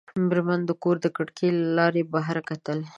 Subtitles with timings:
[0.27, 2.79] مېرمن د کور د کړکۍ له لارې بهر کتل.